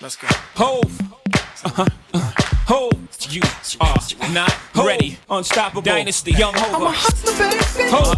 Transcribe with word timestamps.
Let's 0.00 0.14
go. 0.16 0.28
Hove. 0.54 1.00
Uh-huh. 1.64 1.84
Uh-huh. 2.14 2.54
Hove. 2.68 2.92
You 3.30 3.42
are 3.80 4.28
not 4.32 4.54
ready. 4.76 5.18
Unstoppable. 5.28 5.82
Dynasty. 5.82 6.32
Young 6.32 6.54
Hove. 6.54 6.74
I'm 6.74 6.82
a 6.82 6.90
hustler, 6.90 7.32
baby. 7.36 7.90
Hove. 7.90 8.14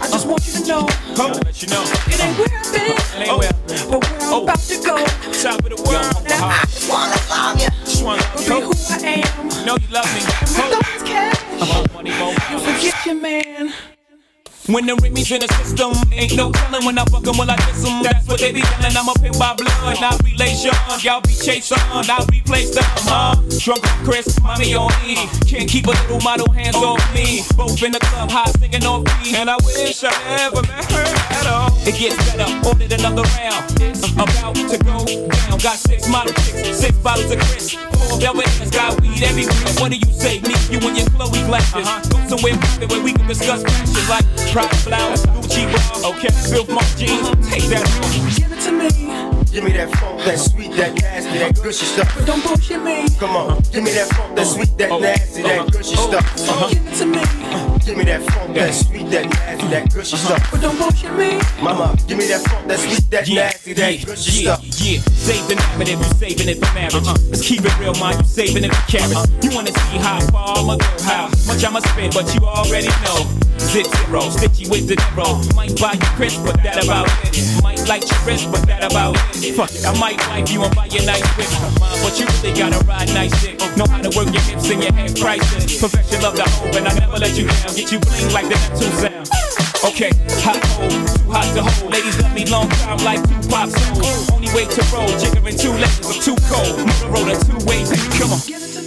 I 0.00 0.08
just 0.08 0.26
want 0.28 0.46
you 0.46 0.52
to 0.54 0.66
know. 0.68 0.86
Hove. 1.18 1.42
Let 1.44 1.60
you 1.60 1.68
know. 1.68 1.82
It 2.06 2.22
ain't 2.22 2.38
where 2.38 2.48
I've 2.54 2.72
been. 2.72 3.20
It 3.20 3.28
ain't 3.28 3.38
where. 3.38 3.52
But 3.90 4.08
where 4.08 4.20
I'm 4.20 4.32
Oh. 4.32 4.42
about 4.44 4.58
to 4.60 4.76
go. 4.76 4.96
Top 5.42 5.58
of 5.58 5.70
the 5.74 5.82
world. 5.82 6.28
Now 6.28 6.48
I 6.54 6.64
just 6.70 6.88
wanna 6.88 7.18
love 7.28 7.60
you. 7.60 7.68
Just 7.84 8.04
wanna 8.04 8.22
Be 8.38 8.44
who 8.44 8.72
I 8.88 8.98
am. 9.18 9.66
Know 9.66 9.76
you 9.76 9.88
love 9.90 10.06
me. 10.14 10.20
With 10.22 10.56
Hove. 10.56 10.70
those 10.70 11.02
cash. 11.02 11.74
More 11.74 11.84
money, 11.94 12.10
more 12.18 12.32
You 12.50 12.58
forget 12.60 13.06
your 13.06 13.14
man. 13.16 13.74
When 14.68 14.84
the 14.84 14.94
Remy's 14.96 15.32
in 15.32 15.40
the 15.40 15.48
system, 15.54 15.92
ain't 16.12 16.36
no 16.36 16.52
telling 16.52 16.84
when 16.84 16.98
I 16.98 17.04
fuck 17.04 17.24
fuck 17.24 17.34
'em, 17.34 17.38
will 17.38 17.50
I 17.50 17.56
diss 17.56 17.84
'em. 17.88 18.02
That's 18.02 18.26
what 18.28 18.38
they 18.38 18.52
be 18.52 18.60
yelling. 18.60 18.96
I'm 18.96 19.08
a 19.08 19.14
pimp 19.14 19.38
by 19.38 19.54
blood, 19.54 20.00
not 20.00 20.22
relation. 20.22 20.72
Y'all 21.00 21.22
be 21.22 21.32
chasing, 21.34 21.78
I'll 21.90 22.26
be 22.26 22.38
replace 22.48 22.70
them, 22.74 22.84
huh? 23.08 23.36
Drunk 23.58 23.84
on 23.84 24.04
Cris, 24.04 24.40
mommy 24.42 24.74
on 24.74 24.92
me. 25.02 25.28
Can't 25.46 25.68
keep 25.68 25.86
a 25.86 25.90
little 25.90 26.20
model 26.20 26.50
hands 26.52 26.76
off 26.76 27.02
me. 27.14 27.44
Both 27.56 27.82
in 27.82 27.92
the 27.92 27.98
club, 28.00 28.30
high 28.30 28.50
singing 28.58 28.84
off 28.84 29.04
me. 29.22 29.36
And 29.36 29.50
I 29.50 29.56
wish 29.64 30.04
I 30.04 30.12
never 30.36 30.62
met 30.62 30.92
her 30.92 31.27
at. 31.46 31.86
It 31.86 31.94
gets 31.98 32.16
better, 32.26 32.48
ordered 32.66 32.92
another 32.92 33.22
round. 33.22 33.64
It's 33.80 34.04
about 34.12 34.54
to 34.54 34.78
go 34.78 35.04
down. 35.04 35.58
Got 35.58 35.78
six 35.78 36.08
model 36.08 36.32
chicks, 36.34 36.78
six 36.78 36.96
bottles 36.98 37.30
of 37.30 37.38
Cris. 37.40 37.74
Four 37.74 38.20
velvet 38.20 38.46
hands, 38.46 38.70
got 38.70 39.00
weed 39.00 39.22
everywhere. 39.22 39.54
What 39.78 39.90
do 39.90 39.98
you 39.98 40.12
say? 40.12 40.40
Me, 40.40 40.54
you 40.70 40.78
and 40.86 40.96
your 40.96 41.06
Chloe 41.10 41.42
glasses. 41.46 41.86
Uh-huh. 41.86 42.26
Go 42.28 42.36
somewhere 42.36 42.56
private 42.58 42.90
where 42.90 43.02
we 43.02 43.12
can 43.12 43.26
discuss 43.26 43.62
fashion 43.62 44.08
like 44.08 44.26
Prada 44.52 44.76
flowers, 44.76 45.24
Gucci 45.26 45.70
bra. 45.70 46.10
Okay, 46.10 46.30
Filth 46.50 46.68
my 46.68 46.82
jeans, 46.96 47.26
take 47.48 47.64
that. 47.70 47.86
Give 48.36 48.52
it 48.52 48.60
to 48.62 48.72
me. 48.72 49.27
Give 49.58 49.66
me 49.66 49.72
that 49.72 49.90
funk, 49.98 50.22
that 50.22 50.38
sweet, 50.38 50.70
that 50.76 50.94
nasty, 51.02 51.38
that 51.38 51.56
gushy 51.60 51.84
stuff. 51.84 52.14
But 52.14 52.26
don't 52.28 52.40
bullshit 52.44 52.80
me. 52.80 53.08
Come 53.18 53.34
on, 53.34 53.58
give 53.74 53.82
me 53.82 53.90
that 53.90 54.06
funk, 54.14 54.36
that 54.36 54.46
uh-huh. 54.46 54.54
sweet, 54.54 54.78
that 54.78 54.86
uh-huh. 54.86 54.98
nasty, 55.00 55.42
that 55.42 55.58
uh-huh. 55.58 55.70
gushy 55.74 55.96
stuff. 55.96 56.48
Uh-huh. 56.48 56.68
Give 56.70 56.86
it 56.86 56.94
to 56.94 57.06
me. 57.06 57.22
Give 57.82 57.96
me 57.98 58.04
that 58.04 58.22
funk, 58.30 58.54
that 58.54 58.72
sweet, 58.72 59.10
that 59.10 59.26
nasty, 59.26 59.66
that 59.66 59.92
gushy 59.92 60.16
stuff. 60.16 60.48
But 60.52 60.60
don't 60.60 60.78
bullshit 60.78 61.10
me. 61.18 61.42
Mama, 61.58 61.98
give 62.06 62.18
me 62.18 62.28
that 62.30 62.46
funk, 62.46 62.68
that 62.68 62.78
sweet, 62.78 63.10
that 63.10 63.26
nasty, 63.26 63.72
that 63.72 64.06
gushy 64.06 64.44
yeah, 64.44 64.54
stuff. 64.54 64.62
yeah. 64.78 65.00
Save 65.26 65.48
the 65.48 65.54
narrative, 65.58 65.98
you 65.98 66.10
saving 66.22 66.48
it 66.54 66.58
for 66.62 66.72
marriage. 66.78 66.94
Let's 67.26 67.42
keep 67.42 67.66
it 67.66 67.78
real, 67.82 67.98
man. 67.98 68.14
You 68.14 68.30
saving 68.30 68.62
it 68.62 68.70
for 68.70 68.86
karats. 68.86 69.26
You 69.42 69.50
wanna 69.58 69.74
see 69.74 69.98
how 69.98 70.20
far 70.30 70.54
I'ma 70.54 70.76
go, 70.78 70.86
how 71.02 71.34
much 71.50 71.66
I'ma 71.66 71.80
spend, 71.80 72.14
but 72.14 72.30
you 72.30 72.46
already 72.46 72.94
know. 73.02 73.26
Zip 73.58 73.86
zero, 73.86 74.22
stitchy 74.30 74.70
with 74.70 74.88
the 74.88 74.96
zero. 74.96 75.42
Might 75.54 75.78
buy 75.80 75.92
you 75.92 76.08
crisp, 76.16 76.44
but 76.44 76.62
that 76.62 76.82
about 76.82 77.10
it. 77.26 77.62
Might 77.62 77.86
like 77.88 78.08
your 78.08 78.18
wrist, 78.24 78.50
but 78.50 78.66
that 78.66 78.84
about 78.84 79.16
it. 79.36 79.54
Fuck 79.54 79.74
it, 79.74 79.84
I 79.84 79.92
might 79.98 80.18
wipe 80.28 80.48
you 80.50 80.62
and 80.64 80.74
buy 80.74 80.86
you 80.86 81.04
nice 81.04 81.26
whip. 81.36 81.50
But 82.02 82.18
you 82.18 82.26
really 82.26 82.56
gotta 82.56 82.84
ride 82.86 83.12
nice 83.12 83.34
dick. 83.42 83.58
Know 83.76 83.86
how 83.86 84.00
to 84.00 84.10
work 84.16 84.32
your 84.32 84.42
hips 84.42 84.70
and 84.70 84.82
your 84.82 84.92
head 84.92 85.18
prices. 85.18 85.78
Perfection 85.80 86.24
of 86.24 86.36
the 86.36 86.44
hope, 86.48 86.74
and 86.74 86.88
I 86.88 86.94
never 86.98 87.18
let 87.18 87.36
you 87.36 87.46
down. 87.46 87.74
Get 87.74 87.92
you 87.92 87.98
bling 88.00 88.32
like 88.32 88.48
the 88.48 88.56
Neptune 88.56 88.94
sound. 88.96 89.28
Okay, 89.84 90.10
hot 90.42 90.58
hold, 90.74 90.90
too 90.90 91.30
hot 91.30 91.46
to 91.54 91.62
hold. 91.62 91.92
Ladies 91.92 92.18
love 92.22 92.34
me 92.34 92.44
long 92.46 92.68
time 92.82 92.98
like 93.04 93.22
two 93.22 93.48
pop 93.48 93.68
soul. 93.68 94.34
Only 94.34 94.48
way 94.54 94.64
to 94.66 94.82
roll, 94.90 95.08
jiggering 95.20 95.58
two 95.60 95.72
legs, 95.76 96.02
I'm 96.06 96.18
too 96.18 96.36
cold. 96.50 96.82
Motorola 96.82 97.34
two 97.46 97.58
ways, 97.66 97.90
come 98.18 98.32
on. 98.32 98.77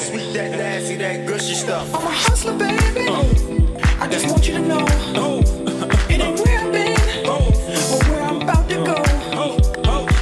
That 0.00 0.06
sweet, 0.06 0.32
that 0.32 0.50
nasty, 0.52 0.96
that 0.96 1.26
gushy 1.26 1.54
stuff. 1.54 1.94
I'm 1.94 2.02
a 2.02 2.10
hustler, 2.10 2.56
baby. 2.56 3.08
Uh. 3.08 3.24
I 4.00 4.08
just 4.08 4.26
want 4.28 4.46
you 4.46 4.54
to 4.54 4.60
know. 4.60 4.84
Oh. 5.16 5.40
It 6.08 6.20
ain't 6.20 6.40
where 6.40 6.58
I've 6.58 6.72
been. 6.72 7.26
Oh. 7.26 7.50
But 7.90 8.08
where 8.08 8.22
I'm 8.22 8.40
about 8.40 8.68
to 8.68 8.76
go. 8.76 8.94
Oh. 9.36 9.56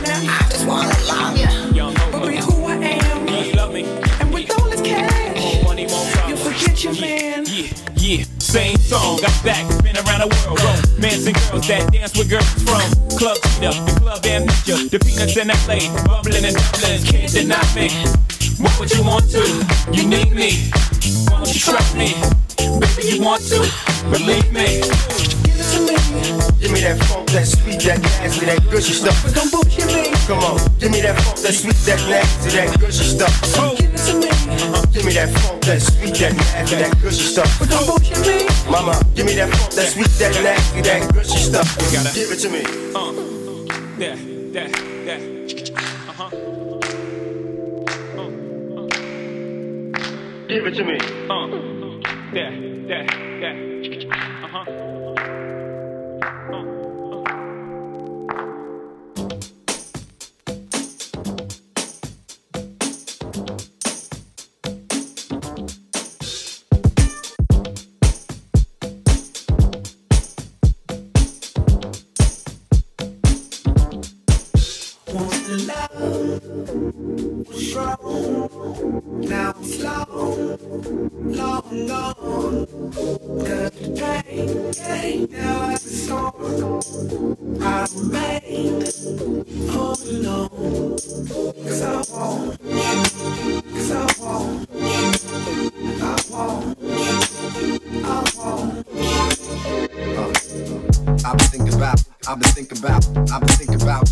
Now 0.02 0.18
I 0.18 0.46
just 0.50 0.66
wanna 0.66 0.88
love 1.06 1.36
you. 1.38 1.92
But 2.12 2.26
be 2.26 2.36
who 2.38 2.64
I 2.66 2.76
am. 2.76 3.28
you 3.28 3.52
love 3.52 3.72
me. 3.72 3.84
And 4.20 4.32
with 4.32 4.50
all 4.58 4.68
this 4.68 4.80
cash, 4.80 5.62
Money, 5.64 5.86
more 5.86 6.04
power. 6.12 6.30
you 6.30 6.36
forget 6.36 6.82
your 6.82 7.00
man. 7.00 7.44
Yeah, 7.46 7.68
yeah, 7.96 8.24
same 8.38 8.76
song, 8.78 9.20
got 9.20 9.44
back, 9.44 9.64
been 9.82 9.96
around 9.96 10.20
the 10.20 10.28
world. 10.28 10.58
Romance 10.58 11.26
and 11.26 11.36
girls 11.36 11.68
that 11.68 11.92
dance 11.92 12.18
with 12.18 12.30
girls 12.30 12.50
from 12.66 12.82
Club 13.16 13.36
Cheetah, 13.42 13.78
the 13.84 14.00
Club 14.00 14.26
Amnesia, 14.26 14.88
the 14.90 14.98
Peanuts 14.98 15.36
in 15.36 15.48
LA, 15.48 15.78
bubbling 16.04 16.44
and 16.44 16.56
Dublin, 16.56 17.02
can't 17.04 17.32
deny 17.32 17.74
me. 17.74 18.37
What 18.58 18.78
would 18.80 18.90
you 18.90 19.02
want 19.04 19.30
to? 19.30 19.42
You 19.92 20.06
need 20.06 20.32
me. 20.32 20.70
Why 21.30 21.38
don't 21.38 21.54
you 21.54 21.60
trust 21.60 21.94
me? 21.96 22.14
Baby, 22.58 23.02
you 23.16 23.22
want 23.22 23.42
to? 23.48 23.60
Believe 24.10 24.50
me. 24.52 24.82
Give 25.46 25.54
it 25.58 25.68
to 25.72 25.80
me. 25.86 25.94
Give 26.60 26.72
me 26.72 26.80
that 26.82 26.98
funk, 27.06 27.30
that 27.30 27.46
sweet, 27.46 27.80
that 27.86 28.00
nasty, 28.02 28.46
that 28.46 28.62
gushy 28.70 28.92
stuff. 28.92 29.14
But 29.22 29.34
don't 29.34 29.50
bullshit 29.52 29.86
me. 29.86 30.10
Come 30.26 30.38
on, 30.42 30.58
give 30.78 30.90
me 30.90 31.00
that 31.02 31.14
funk, 31.22 31.38
that 31.38 31.54
sweet, 31.54 31.76
that 31.86 32.00
nasty, 32.10 32.50
that 32.58 32.80
gushy 32.80 33.04
stuff. 33.04 33.34
Give 33.78 33.94
it 33.94 34.02
to 34.10 34.14
me. 34.18 34.30
Give 34.92 35.04
me 35.06 35.12
that 35.14 35.30
funk, 35.38 35.62
that 35.62 35.80
sweet, 35.80 36.14
that 36.18 36.34
nasty, 36.34 36.76
that 36.76 37.00
gushy 37.00 37.22
stuff. 37.30 37.58
But 37.60 37.70
don't 37.70 37.86
bullshit 37.86 38.18
me. 38.26 38.48
Mama, 38.70 39.00
give 39.14 39.26
me 39.26 39.34
that 39.36 39.50
funk, 39.54 39.70
that 39.74 39.86
sweet, 39.92 40.10
that 40.18 40.34
nasty, 40.42 40.80
that 40.82 41.14
gushy 41.14 41.38
stuff. 41.38 41.68
gotta- 41.92 42.12
Give 42.14 42.30
it 42.32 42.38
to 42.42 42.48
me. 42.50 42.62
Uh, 42.90 43.14
yeah, 43.98 44.16
yeah, 44.50 44.66
yeah. 45.06 45.37
Give 50.48 50.64
it 50.66 50.74
to 50.76 50.84
me. 50.84 50.96
Uh, 51.28 51.46
yeah, 52.32 52.50
yeah, 52.88 53.04
yeah. 53.38 53.67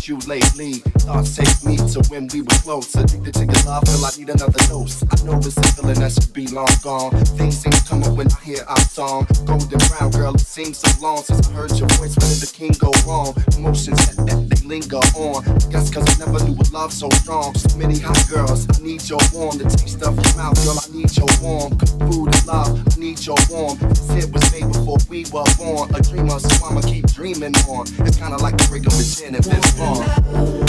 You 0.07 0.17
lately. 0.19 0.96
Thoughts 1.07 1.37
take 1.37 1.63
me 1.63 1.77
to 1.77 2.03
when 2.09 2.27
we 2.33 2.41
were 2.41 2.59
close. 2.67 2.93
Addicted 2.93 3.33
to 3.35 3.45
your 3.45 3.63
love, 3.63 3.87
feel 3.87 4.03
I 4.03 4.11
need 4.17 4.27
another 4.27 4.59
dose. 4.67 5.01
I 5.07 5.23
know 5.23 5.37
it's 5.37 5.55
a 5.55 5.63
feeling 5.71 5.95
that 6.01 6.11
should 6.11 6.33
be 6.33 6.47
long 6.47 6.67
gone. 6.83 7.11
Things 7.39 7.63
come 7.87 8.03
up 8.03 8.17
when 8.17 8.27
I 8.27 8.39
hear 8.43 8.63
our 8.67 8.79
song. 8.91 9.25
Golden 9.45 9.79
brown 9.87 10.11
girl, 10.11 10.35
it 10.35 10.41
seems 10.41 10.79
so 10.79 10.91
long 11.01 11.23
since 11.23 11.47
I 11.47 11.51
heard 11.53 11.71
your 11.79 11.87
voice. 11.95 12.11
When 12.19 12.27
did 12.27 12.43
the 12.43 12.51
king 12.51 12.75
go 12.77 12.91
wrong? 13.07 13.31
Emotions 13.55 14.03
that, 14.03 14.27
that 14.27 14.49
they 14.51 14.67
linger 14.67 14.99
on. 15.15 15.43
Guess 15.71 15.95
cause 15.95 16.03
I 16.03 16.25
never 16.25 16.43
knew 16.43 16.59
a 16.59 16.65
love 16.75 16.91
so 16.91 17.07
strong. 17.23 17.55
So 17.55 17.77
many 17.77 17.97
hot 17.99 18.19
girls, 18.27 18.67
I 18.67 18.83
need 18.83 19.07
your 19.07 19.23
warm. 19.31 19.57
The 19.57 19.63
taste 19.63 20.03
of 20.03 20.11
your 20.11 20.35
mouth, 20.35 20.59
girl, 20.67 20.75
I 20.75 20.91
need 20.91 21.15
your 21.15 21.31
warm. 21.39 21.71
Good 21.79 21.95
food 22.03 22.35
and 22.35 22.45
love, 22.45 22.83
I 22.83 22.99
need 22.99 23.25
your 23.25 23.39
warm. 23.49 23.79
This 23.79 24.11
hit 24.11 24.27
was 24.27 24.43
made 24.51 24.67
before 24.67 24.99
we 25.07 25.23
were 25.31 25.47
born. 25.55 25.87
A 25.95 26.01
dreamer, 26.03 26.35
so 26.35 26.51
I'ma 26.67 26.81
keep 26.81 27.07
dreaming 27.15 27.55
on. 27.71 27.87
It's 28.03 28.17
kinda 28.19 28.35
like 28.43 28.59
a 28.59 28.67
gin 28.67 29.35
and 29.35 29.45
Vince 29.45 29.71
Vaughn. 29.79 30.66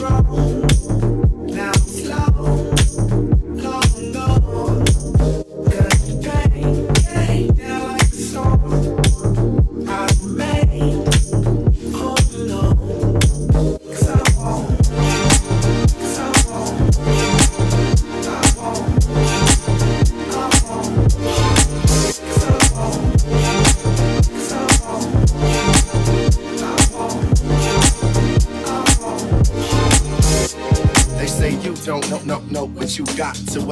Strong. 0.00 0.69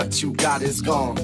What 0.08 0.22
you 0.22 0.32
got 0.32 0.62
is 0.62 0.80
gone. 0.80 1.18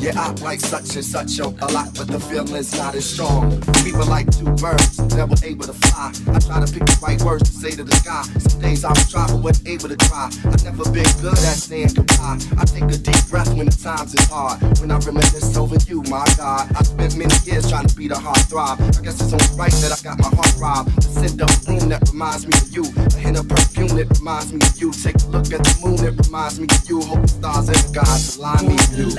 Yeah, 0.00 0.12
I 0.16 0.30
like 0.40 0.58
such 0.60 0.96
and 0.96 1.04
such 1.04 1.38
a, 1.40 1.44
a 1.44 1.68
lot, 1.72 1.92
but 1.94 2.08
the 2.08 2.18
feeling's 2.18 2.74
not 2.74 2.94
as 2.94 3.04
strong. 3.04 3.60
People 3.84 4.06
like 4.06 4.30
two 4.34 4.50
birds, 4.54 4.98
never 5.14 5.34
able 5.44 5.66
to 5.66 5.74
fly. 5.74 6.10
I 6.32 6.38
try 6.38 6.64
to 6.64 6.72
pick 6.72 6.86
the 6.86 6.98
right 7.02 7.20
words 7.20 7.50
to 7.50 7.54
say 7.54 7.72
to 7.72 7.84
the 7.84 7.94
sky. 7.96 8.22
Days 8.64 8.82
I 8.82 8.88
was 8.96 9.12
but 9.12 9.30
wasn't 9.44 9.68
able 9.68 9.88
to 9.90 9.96
try. 10.08 10.30
I 10.42 10.56
never 10.64 10.84
been 10.88 11.04
good 11.20 11.36
at 11.36 11.58
saying 11.60 11.92
goodbye. 11.94 12.40
I 12.56 12.64
take 12.64 12.84
a 12.84 12.96
deep 12.96 13.28
breath 13.28 13.52
when 13.52 13.66
the 13.66 13.76
times 13.76 14.14
is 14.14 14.26
hard. 14.26 14.62
When 14.80 14.90
I 14.90 14.96
reminisce 15.04 15.54
over 15.58 15.76
you, 15.86 16.02
my 16.08 16.24
God. 16.38 16.72
I 16.74 16.82
spent 16.82 17.14
many 17.14 17.34
years 17.44 17.68
trying 17.68 17.86
to 17.88 17.94
be 17.94 18.08
the 18.08 18.18
heart 18.18 18.38
throb. 18.48 18.80
I 18.80 19.02
guess 19.04 19.20
it's 19.20 19.34
only 19.34 19.44
right 19.60 19.70
that 19.84 19.92
I 19.92 20.00
got 20.00 20.18
my 20.18 20.32
heart 20.32 20.56
robbed. 20.56 20.96
The 20.96 21.02
scent 21.12 21.42
of 21.44 21.68
room 21.68 21.90
that 21.90 22.08
reminds 22.08 22.46
me 22.48 22.56
of 22.56 22.72
you. 22.72 22.84
A 22.96 23.18
hint 23.20 23.36
of 23.36 23.48
perfume 23.50 23.98
that 24.00 24.08
reminds 24.16 24.50
me 24.50 24.60
of 24.64 24.80
you. 24.80 24.92
Take 24.92 25.20
a 25.20 25.26
look 25.28 25.52
at 25.52 25.60
the 25.60 25.76
moon 25.84 25.96
that 26.00 26.16
reminds 26.24 26.58
me 26.58 26.66
of 26.72 26.88
you. 26.88 27.02
Hope 27.04 27.20
the 27.20 27.28
stars 27.28 27.68
and 27.68 27.76
the 27.76 27.92
gods 27.92 28.38
align 28.38 28.64
me 28.64 28.80
with 28.80 28.96
you. 28.96 29.12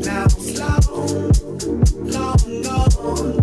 Now 0.00 0.26
slow, 0.40 0.80
long 2.08 2.40
gone. 2.62 3.41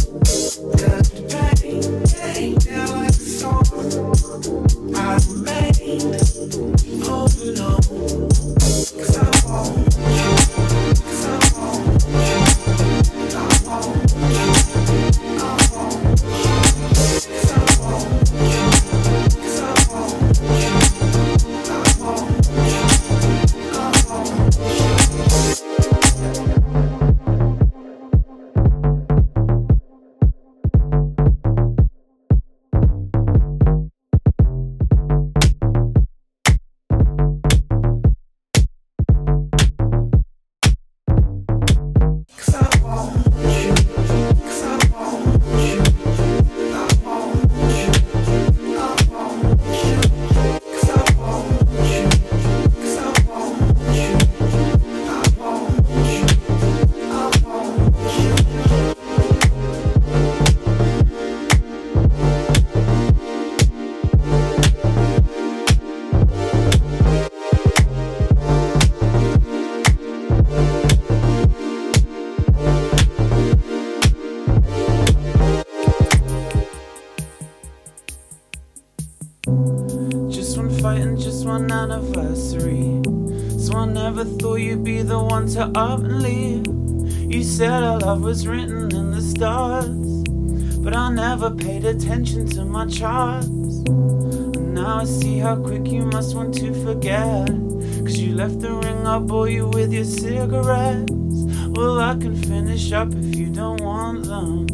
Was 88.39 88.47
written 88.47 88.95
in 88.95 89.11
the 89.11 89.21
stars, 89.21 90.23
but 90.79 90.95
I 90.95 91.11
never 91.11 91.51
paid 91.51 91.83
attention 91.83 92.47
to 92.51 92.63
my 92.63 92.85
charts. 92.87 93.47
And 93.47 94.73
now 94.73 94.99
I 94.99 95.03
see 95.03 95.39
how 95.39 95.57
quick 95.57 95.87
you 95.87 96.05
must 96.05 96.37
want 96.37 96.53
to 96.55 96.73
forget. 96.85 97.47
Cause 98.05 98.17
you 98.17 98.35
left 98.35 98.61
the 98.61 98.71
ring, 98.71 99.05
I 99.05 99.19
bore 99.19 99.49
you 99.49 99.67
with 99.67 99.91
your 99.91 100.05
cigarettes. 100.05 101.11
Well, 101.75 101.99
I 101.99 102.15
can 102.15 102.33
finish 102.33 102.93
up 102.93 103.13
if 103.13 103.35
you 103.35 103.49
don't 103.49 103.81
want 103.81 104.23
them. 104.23 104.67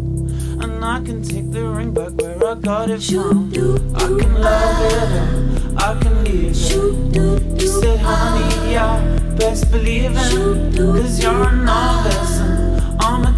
And 0.61 0.85
I 0.85 1.01
can 1.01 1.23
take 1.23 1.49
the 1.49 1.67
ring 1.67 1.91
back 1.91 2.11
where 2.21 2.37
I 2.45 2.53
got 2.53 2.91
it 2.91 3.01
from. 3.01 3.49
I 3.95 4.05
can 4.21 4.33
love 4.41 4.79
it, 4.93 5.81
I 5.81 5.99
can 6.03 6.23
leave 6.23 6.51
it. 6.51 7.61
You 7.61 7.67
said, 7.67 7.99
honey, 7.99 8.73
yeah 8.73 9.15
best 9.35 9.69
believe 9.71 10.11
it. 10.15 10.77
Cause 10.77 11.21
you're 11.21 11.49
a 11.49 11.55
novice 11.55 12.34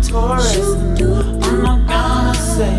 And 0.10 1.44
I'm 1.44 1.64
not 1.64 1.88
gonna 1.88 2.34
say, 2.34 2.74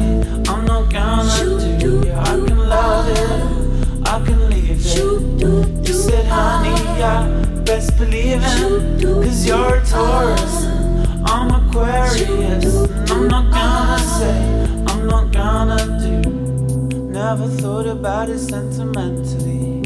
I'm 0.48 0.64
not 0.64 0.90
gonna 0.90 1.78
do. 1.78 2.02
Yeah, 2.06 2.20
I 2.22 2.24
can 2.24 2.58
love 2.58 3.06
it, 3.08 4.08
I 4.08 4.24
can 4.24 4.48
leave 4.48 4.70
it. 4.70 5.86
You 5.86 5.94
said, 5.94 6.26
honey, 6.26 6.70
yeah, 6.98 7.26
best 7.64 7.98
believe 7.98 8.40
it. 8.42 9.02
Cause 9.02 9.46
you're 9.46 9.76
a 9.76 9.84
Taurus 9.84 10.64
I'm 11.26 11.50
Aquarius. 11.68 12.74
And 12.74 13.10
I'm 13.10 13.28
not 13.28 13.52
gonna 13.52 13.98
say, 13.98 14.40
I'm 14.88 15.06
not 15.06 15.30
gonna 15.30 15.84
do. 16.00 16.30
Never 17.10 17.46
thought 17.48 17.86
about 17.86 18.30
it 18.30 18.38
sentimentally. 18.38 19.82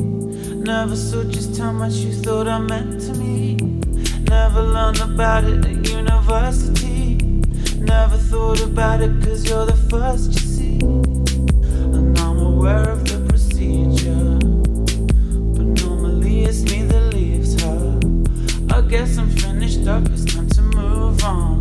Never 0.54 0.94
saw 0.94 1.24
just 1.24 1.58
how 1.58 1.72
much 1.72 1.94
you 1.94 2.12
thought 2.12 2.46
I 2.46 2.58
meant 2.60 3.00
to 3.00 3.14
me. 3.14 3.56
Never 4.28 4.62
learned 4.62 5.00
about 5.00 5.44
it 5.44 5.64
at 5.64 5.88
university. 5.88 6.81
Never 7.92 8.16
thought 8.16 8.62
about 8.62 9.02
it 9.02 9.12
cause 9.22 9.44
you're 9.46 9.66
the 9.66 9.76
first 9.90 10.32
you 10.32 10.40
see. 10.54 10.78
And 11.96 12.18
I'm 12.18 12.38
aware 12.38 12.88
of 12.88 13.04
the 13.04 13.18
procedure. 13.28 14.38
But 15.54 15.66
normally 15.82 16.44
it's 16.44 16.62
me 16.62 16.84
that 16.84 17.12
leaves 17.12 17.52
her. 17.60 18.00
I 18.74 18.80
guess 18.88 19.18
I'm 19.18 19.28
finished 19.28 19.86
up, 19.86 20.08
it's 20.08 20.24
time 20.24 20.48
to 20.56 20.62
move 20.62 21.22
on. 21.22 21.60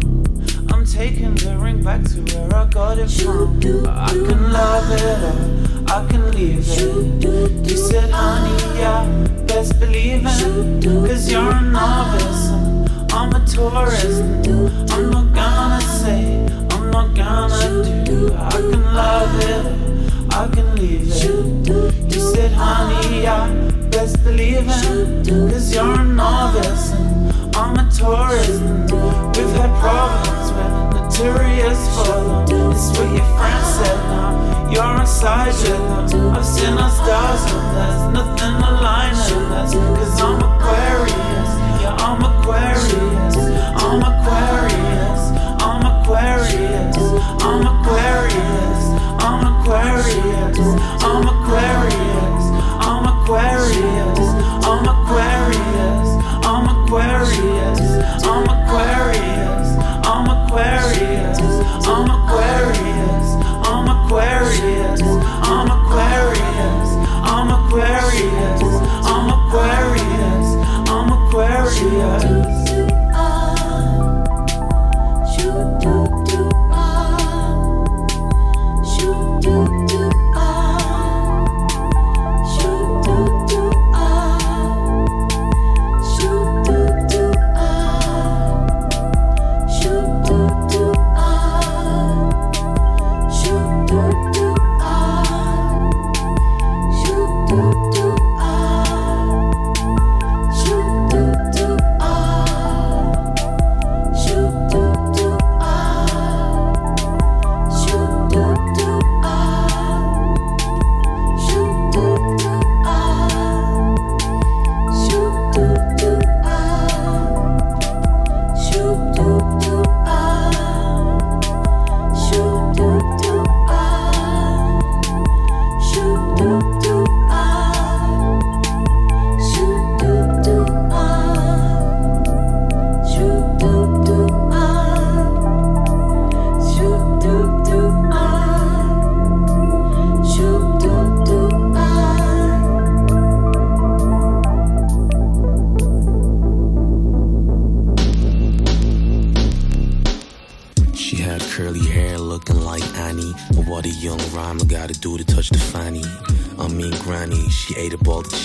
I'm 0.71 0.85
taking 0.85 1.35
the 1.35 1.57
ring 1.59 1.83
back 1.83 2.01
to 2.11 2.21
where 2.31 2.55
I 2.55 2.65
got 2.67 2.97
it 2.97 3.11
from. 3.11 3.59
I 3.89 4.11
can 4.27 4.41
love 4.53 4.89
it. 4.89 5.91
I 5.91 6.07
can 6.09 6.31
leave 6.31 6.65
it. 6.65 7.69
You 7.69 7.75
said, 7.75 8.09
honey, 8.09 8.79
yeah, 8.79 9.03
best 9.47 9.77
believe 9.81 10.23
it. 10.25 10.83
Cause 11.07 11.29
you're 11.29 11.51
a 11.51 11.61
novice, 11.61 12.43
I'm 13.13 13.33
a 13.35 13.45
tourist. 13.45 14.21
I'm 14.93 15.09
not 15.11 15.35
gonna 15.35 15.60
say, 16.01 16.45
I'm 16.71 16.89
not 16.89 17.15
gonna 17.15 18.03
do. 18.03 18.33
I 18.33 18.49
can 18.49 18.83
love 19.01 19.33
it, 19.53 19.63
I 20.33 20.47
can 20.53 20.67
leave 20.75 21.07
it. 21.07 22.13
You 22.13 22.19
said, 22.33 22.51
honey, 22.53 23.27
I 23.27 23.47
best 23.93 24.23
believe 24.23 24.65
it. 24.65 25.51
Cause 25.51 25.73
you're 25.73 25.99
a 25.99 26.03
novice, 26.03 26.91
and 26.93 27.55
I'm 27.55 27.75
a 27.81 27.85
tourist. 27.91 28.61
We've 29.35 29.55
had 29.59 29.71
problems 29.83 30.47
with 30.55 30.73
notorious 30.95 31.81
for 31.95 32.17
them. 32.47 32.71
It's 32.71 32.89
what 32.97 33.09
your 33.17 33.29
friends 33.37 33.67
said 33.77 33.99
now. 34.09 34.69
You're 34.73 35.01
inside 35.01 35.53
rhythm. 35.63 36.31
I've 36.35 36.45
seen 36.45 36.75
the 36.81 36.89
stars 36.99 37.43
and 37.53 37.67
there's 37.75 38.03
nothing 38.17 38.55
aligning 38.69 39.51
us. 39.59 39.73
Cause 39.97 40.21
I'm 40.27 40.39
Aquarius. 40.49 41.51
Yeah, 41.81 42.05
I'm 42.07 42.21
Aquarius. 42.31 43.35
I'm 43.83 44.01
Aquarius. 44.11 45.20
I'm 46.01 46.09
Aquarius. 46.09 46.97
I'm 47.43 47.67
Aquarius. 47.67 48.83
I'm 49.21 49.61
Aquarius. 49.61 50.57
I'm 51.03 51.10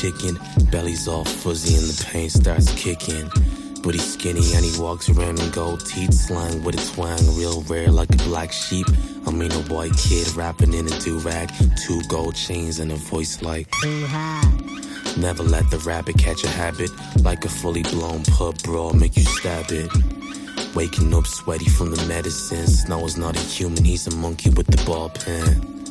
chicken. 0.06 0.38
Belly's 0.70 1.08
all 1.08 1.24
fuzzy 1.24 1.74
and 1.74 1.86
the 1.86 2.04
pain 2.04 2.30
starts 2.30 2.72
kicking. 2.74 3.28
But 3.82 3.94
he's 3.94 4.14
skinny 4.14 4.54
and 4.54 4.64
he 4.64 4.80
walks 4.80 5.08
around 5.08 5.40
in 5.40 5.50
gold 5.50 5.84
teeth, 5.84 6.14
slang 6.14 6.62
with 6.62 6.74
a 6.76 6.94
twang, 6.94 7.18
real 7.36 7.62
rare 7.62 7.90
like 7.90 8.10
a 8.10 8.18
black 8.28 8.52
sheep. 8.52 8.86
I 9.26 9.30
mean, 9.30 9.52
a 9.52 9.62
white 9.72 9.96
kid 9.96 10.28
rapping 10.34 10.74
in 10.74 10.86
a 10.86 10.98
do 11.00 11.18
rag, 11.18 11.50
two 11.84 12.00
gold 12.08 12.34
chains 12.36 12.78
and 12.78 12.92
a 12.92 12.96
voice 12.96 13.42
like. 13.42 13.68
Never 15.16 15.42
let 15.42 15.70
the 15.70 15.82
rabbit 15.84 16.18
catch 16.18 16.44
a 16.44 16.48
habit, 16.48 16.90
like 17.22 17.44
a 17.44 17.48
fully 17.48 17.82
blown 17.82 18.22
pub 18.24 18.62
brawl 18.62 18.92
make 18.92 19.16
you 19.16 19.24
stab 19.24 19.66
it. 19.70 19.90
Waking 20.74 21.14
up 21.14 21.26
sweaty 21.26 21.68
from 21.70 21.90
the 21.90 22.04
medicine. 22.06 22.66
Snow 22.66 23.04
is 23.04 23.16
not 23.16 23.36
a 23.36 23.40
human, 23.40 23.84
he's 23.84 24.06
a 24.06 24.14
monkey 24.16 24.50
with 24.50 24.66
the 24.66 24.82
ball 24.84 25.08
pen. 25.08 25.85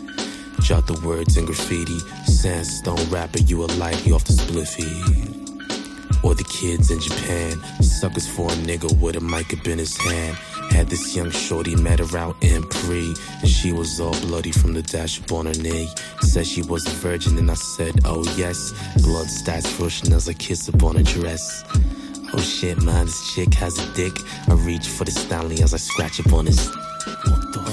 Jot 0.66 0.88
the 0.88 1.00
words 1.06 1.38
in 1.38 1.46
graffiti. 1.46 2.00
Sandstone 2.26 3.08
rapper, 3.12 3.38
you 3.38 3.64
a 3.64 3.68
light, 3.78 4.04
you 4.04 4.16
off 4.16 4.24
the 4.24 4.34
spliffy. 4.34 4.90
Or 6.24 6.34
the 6.34 6.44
kids 6.44 6.90
in 6.90 7.00
Japan, 7.00 7.62
suckers 7.84 8.28
for 8.28 8.48
a 8.52 8.56
nigga 8.56 9.00
with 9.00 9.16
a 9.16 9.22
mic 9.22 9.54
up 9.54 9.68
in 9.68 9.78
his 9.78 9.96
hand. 9.96 10.36
Had 10.72 10.90
this 10.90 11.16
young 11.16 11.30
shorty 11.30 11.76
met 11.76 12.00
her 12.00 12.18
out 12.18 12.36
in 12.42 12.64
pre, 12.64 13.14
and 13.42 13.48
she 13.48 13.74
was 13.74 14.00
all 14.00 14.20
bloody 14.22 14.52
from 14.52 14.74
the 14.74 14.82
dash 14.82 15.22
up 15.22 15.32
on 15.34 15.46
her 15.46 15.54
knee. 15.54 15.88
Said 16.22 16.48
she 16.48 16.64
was 16.64 16.88
a 16.88 16.96
virgin, 16.96 17.38
and 17.38 17.52
I 17.52 17.54
said, 17.54 18.00
oh 18.04 18.24
yes. 18.36 18.74
Blood 19.04 19.28
starts 19.28 19.80
rushing 19.80 20.14
as 20.14 20.28
I 20.28 20.34
kiss 20.34 20.68
up 20.68 20.82
on 20.82 20.96
her 20.96 21.04
dress. 21.04 21.64
Oh 22.34 22.42
shit, 22.42 22.82
man, 22.82 23.06
this 23.06 23.36
chick 23.36 23.54
has 23.54 23.78
a 23.78 23.94
dick. 23.94 24.18
I 24.50 24.54
reach 24.54 24.88
for 24.88 25.04
the 25.04 25.12
Stanley 25.12 25.62
as 25.62 25.76
I 25.76 25.78
scratch 25.78 26.20
up 26.26 26.34
on 26.34 26.48
his. 26.48 26.74
What 27.06 27.54
the 27.54 27.65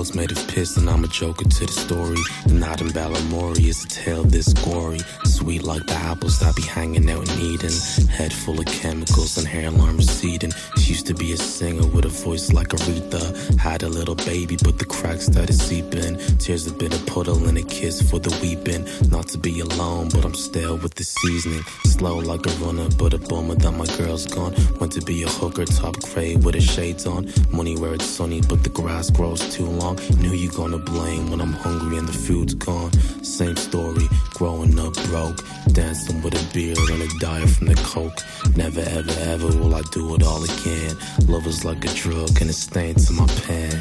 world's 0.00 0.14
made 0.14 0.32
of 0.32 0.48
piss 0.48 0.78
and 0.78 0.88
I'm 0.88 1.04
a 1.04 1.08
joker 1.08 1.44
to 1.44 1.66
the 1.66 1.72
story. 1.72 2.22
The 2.46 2.54
night 2.54 2.80
in 2.80 2.88
Balamory 2.88 3.68
is 3.68 3.84
a 3.84 3.88
tale 3.88 4.22
this 4.22 4.50
gory. 4.54 5.00
Sweet 5.24 5.62
like 5.62 5.84
the 5.84 5.92
apples 5.92 6.40
that 6.40 6.56
be 6.56 6.62
hanging 6.62 7.10
out 7.10 7.28
in 7.30 7.38
Eden. 7.38 7.72
Head 8.08 8.32
full 8.32 8.58
of 8.58 8.64
chemicals 8.64 9.36
and 9.36 9.46
hair 9.46 9.68
alarm 9.68 9.98
receding. 9.98 10.52
She 10.78 10.94
used 10.94 11.06
to 11.08 11.14
be 11.14 11.32
a 11.32 11.36
singer 11.36 11.86
with 11.86 12.06
a 12.06 12.08
voice 12.08 12.50
like 12.50 12.68
Aretha. 12.68 13.24
Had 13.58 13.82
a 13.82 13.90
little 13.90 14.14
baby, 14.14 14.56
but 14.64 14.78
the 14.78 14.86
cracks 14.86 15.26
started 15.26 15.52
seeping. 15.52 16.16
Tears 16.38 16.64
have 16.64 16.78
been 16.78 16.94
a 16.94 17.02
puddle 17.12 17.44
and 17.46 17.58
a 17.58 17.62
kiss 17.62 18.00
for 18.00 18.18
the 18.18 18.34
weeping. 18.40 18.88
Not 19.10 19.28
to 19.28 19.38
be 19.38 19.60
alone, 19.60 20.08
but 20.14 20.24
I'm 20.24 20.34
still 20.34 20.78
with 20.78 20.94
the 20.94 21.04
seasoning. 21.04 21.64
Slow 21.84 22.16
like 22.20 22.46
a 22.46 22.52
runner, 22.64 22.88
but 22.96 23.12
a 23.12 23.18
bummer 23.18 23.56
that 23.56 23.72
my 23.72 23.86
girl's 23.98 24.26
gone. 24.26 24.54
Went 24.80 24.92
to 24.92 25.02
be 25.02 25.24
a 25.24 25.28
hooker, 25.28 25.66
top 25.66 25.96
grade 26.00 26.42
with 26.42 26.54
her 26.54 26.60
shades 26.62 27.06
on. 27.06 27.30
Money 27.50 27.76
where 27.76 27.92
it's 27.92 28.06
sunny, 28.06 28.40
but 28.40 28.62
the 28.62 28.70
grass 28.70 29.10
grows 29.10 29.42
too 29.54 29.66
long. 29.66 29.89
And 29.98 30.26
who 30.26 30.34
you 30.34 30.50
gonna 30.50 30.78
blame 30.78 31.30
when 31.30 31.40
I'm 31.40 31.52
hungry 31.52 31.98
and 31.98 32.06
the 32.06 32.12
food's 32.12 32.54
gone? 32.54 32.92
Same 33.24 33.56
story, 33.56 34.08
growing 34.34 34.78
up 34.78 34.94
broke. 35.04 35.40
Dancing 35.72 36.22
with 36.22 36.34
a 36.34 36.54
beer 36.54 36.74
and 36.78 37.02
a 37.02 37.18
diet 37.18 37.48
from 37.48 37.68
the 37.68 37.74
coke. 37.76 38.18
Never 38.56 38.80
ever 38.80 39.12
ever 39.32 39.48
will 39.58 39.74
I 39.74 39.82
do 39.90 40.14
it 40.14 40.22
all 40.22 40.42
again. 40.44 40.96
Love 41.26 41.46
is 41.46 41.64
like 41.64 41.84
a 41.84 41.94
drug 41.94 42.40
and 42.40 42.50
it 42.50 42.54
stains 42.54 43.06
to 43.06 43.12
my 43.14 43.26
pen. 43.46 43.72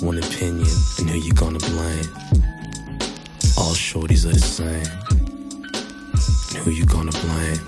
One 0.00 0.18
opinion, 0.18 0.68
and 0.98 1.10
who 1.10 1.18
you 1.18 1.32
gonna 1.32 1.58
blame? 1.58 2.08
All 3.58 3.74
shorties 3.74 4.24
are 4.24 4.32
the 4.32 4.40
same. 4.40 4.90
And 6.50 6.64
who 6.64 6.70
you 6.70 6.86
gonna 6.86 7.12
blame? 7.12 7.60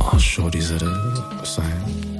All 0.00 0.20
shorties 0.20 0.70
are 0.70 0.78
the 0.78 1.44
same. 1.44 2.19